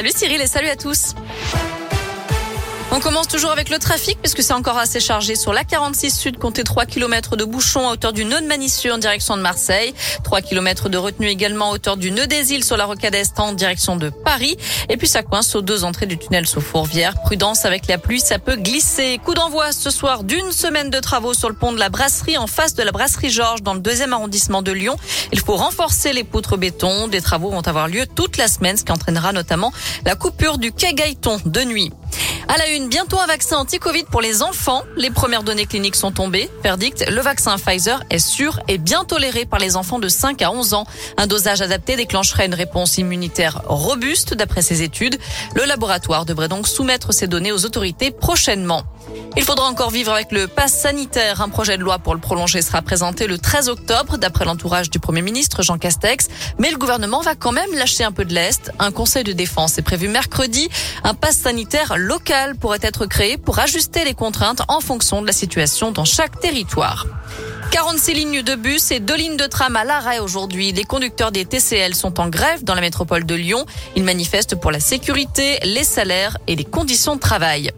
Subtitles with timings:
[0.00, 1.16] Salut Cyril et salut à tous.
[2.90, 6.38] On commence toujours avec le trafic puisque c'est encore assez chargé sur la 46 Sud,
[6.38, 9.92] comptez 3 km de bouchons à hauteur du nœud de Manicieux en direction de Marseille,
[10.24, 13.38] 3 km de retenue également à hauteur du nœud des îles sur la rocade Est
[13.40, 14.56] en direction de Paris
[14.88, 17.20] et puis ça coince aux deux entrées du tunnel sous Fourvière.
[17.20, 19.20] Prudence avec la pluie, ça peut glisser.
[19.22, 22.46] Coup d'envoi ce soir d'une semaine de travaux sur le pont de la Brasserie en
[22.46, 24.96] face de la Brasserie Georges dans le deuxième arrondissement de Lyon.
[25.30, 27.06] Il faut renforcer les poutres béton.
[27.08, 29.74] Des travaux vont avoir lieu toute la semaine, ce qui entraînera notamment
[30.06, 31.92] la coupure du quai Gaëton de nuit.
[32.50, 34.82] À la une, bientôt un vaccin anti-Covid pour les enfants.
[34.96, 36.48] Les premières données cliniques sont tombées.
[36.62, 40.50] Verdict, le vaccin Pfizer est sûr et bien toléré par les enfants de 5 à
[40.50, 40.86] 11 ans.
[41.18, 45.18] Un dosage adapté déclencherait une réponse immunitaire robuste d'après ces études.
[45.56, 48.82] Le laboratoire devrait donc soumettre ces données aux autorités prochainement.
[49.36, 51.40] Il faudra encore vivre avec le pass sanitaire.
[51.40, 54.98] Un projet de loi pour le prolonger sera présenté le 13 octobre, d'après l'entourage du
[54.98, 56.28] Premier ministre Jean Castex.
[56.58, 58.72] Mais le gouvernement va quand même lâcher un peu de l'Est.
[58.78, 60.68] Un conseil de défense est prévu mercredi.
[61.04, 65.32] Un pass sanitaire local pourrait être créé pour ajuster les contraintes en fonction de la
[65.32, 67.06] situation dans chaque territoire.
[67.70, 70.72] 46 lignes de bus et deux lignes de tram à l'arrêt aujourd'hui.
[70.72, 73.66] Les conducteurs des TCL sont en grève dans la métropole de Lyon.
[73.94, 77.70] Ils manifestent pour la sécurité, les salaires et les conditions de travail.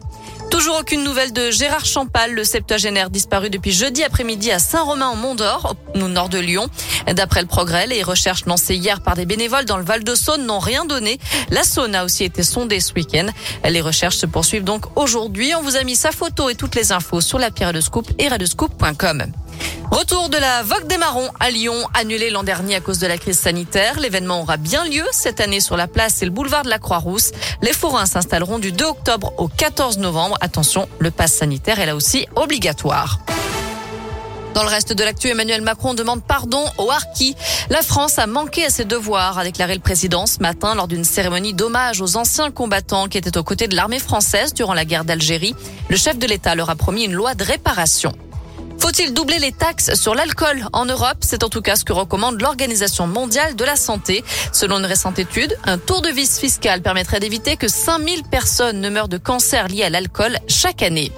[0.50, 5.98] Toujours aucune nouvelle de Gérard Champal, le septuagénaire disparu depuis jeudi après-midi à Saint-Romain-en-Mont-d'Or, au
[6.08, 6.66] nord de Lyon.
[7.06, 10.44] D'après le progrès, les recherches lancées hier par des bénévoles dans le Val de Saône
[10.46, 11.18] n'ont rien donné.
[11.50, 13.26] La Saône a aussi été sondée ce week-end.
[13.64, 15.54] Les recherches se poursuivent donc aujourd'hui.
[15.54, 18.10] On vous a mis sa photo et toutes les infos sur la pierre de scoop
[18.18, 19.32] et radescoop.com.
[19.91, 23.19] Retour de la Vogue des Marrons à Lyon, annulé l'an dernier à cause de la
[23.19, 23.98] crise sanitaire.
[23.98, 27.32] L'événement aura bien lieu cette année sur la place et le boulevard de la Croix-Rousse.
[27.60, 30.38] Les forains s'installeront du 2 octobre au 14 novembre.
[30.41, 33.19] Attention, le pass sanitaire est là aussi obligatoire.
[34.55, 37.34] Dans le reste de l'actu, Emmanuel Macron demande pardon aux Harkis.
[37.69, 41.04] La France a manqué à ses devoirs, a déclaré le président ce matin lors d'une
[41.04, 45.04] cérémonie d'hommage aux anciens combattants qui étaient aux côtés de l'armée française durant la guerre
[45.04, 45.54] d'Algérie.
[45.88, 48.12] Le chef de l'État leur a promis une loi de réparation.
[48.80, 51.18] Faut-il doubler les taxes sur l'alcool en Europe?
[51.20, 54.24] C'est en tout cas ce que recommande l'Organisation mondiale de la santé.
[54.52, 58.88] Selon une récente étude, un tour de vis fiscal permettrait d'éviter que 5000 personnes ne
[58.88, 61.12] meurent de cancer lié à l'alcool chaque année.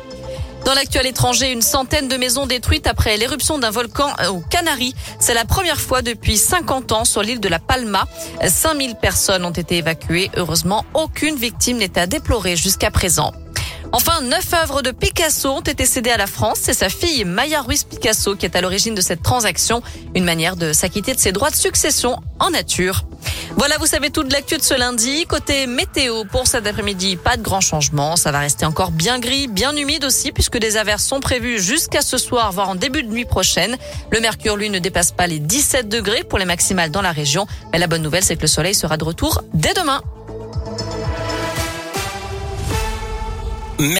[0.64, 4.94] Dans l'actuel étranger, une centaine de maisons détruites après l'éruption d'un volcan aux Canaries.
[5.18, 8.06] C'est la première fois depuis 50 ans sur l'île de la Palma.
[8.46, 10.30] 5000 personnes ont été évacuées.
[10.36, 13.32] Heureusement, aucune victime n'est à déplorer jusqu'à présent.
[13.94, 16.60] Enfin, neuf œuvres de Picasso ont été cédées à la France.
[16.62, 19.82] C'est sa fille Maya Ruiz Picasso qui est à l'origine de cette transaction.
[20.14, 23.04] Une manière de s'acquitter de ses droits de succession en nature.
[23.56, 25.26] Voilà, vous savez tout de l'actu de ce lundi.
[25.26, 28.16] Côté météo, pour cet après-midi, pas de grand changement.
[28.16, 32.00] Ça va rester encore bien gris, bien humide aussi, puisque des averses sont prévues jusqu'à
[32.00, 33.76] ce soir, voire en début de nuit prochaine.
[34.10, 37.46] Le mercure, lui, ne dépasse pas les 17 degrés pour les maximales dans la région.
[37.72, 40.00] Mais la bonne nouvelle, c'est que le soleil sera de retour dès demain.